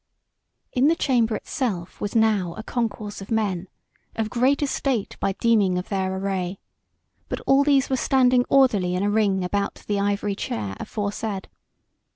In 0.73 0.87
the 0.87 0.95
chamber 0.95 1.35
itself 1.35 2.01
was 2.01 2.15
now 2.15 2.55
a 2.57 2.63
concourse 2.63 3.21
of 3.21 3.29
men, 3.29 3.67
of 4.15 4.31
great 4.31 4.63
estate 4.63 5.15
by 5.19 5.33
deeming 5.33 5.77
of 5.77 5.89
their 5.89 6.15
array; 6.17 6.59
but 7.29 7.39
all 7.41 7.63
these 7.63 7.87
were 7.87 7.97
standing 7.97 8.43
orderly 8.49 8.95
in 8.95 9.03
a 9.03 9.11
ring 9.11 9.43
about 9.43 9.83
the 9.85 9.99
ivory 9.99 10.33
chair 10.33 10.75
aforesaid. 10.79 11.49